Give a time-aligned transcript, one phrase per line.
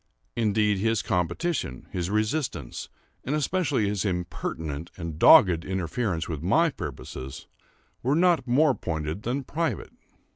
[0.35, 2.89] Indeed, his competition, his resistance,
[3.23, 7.45] and especially his impertinent and dogged interference with my purposes,
[8.01, 9.93] were not more pointed than private.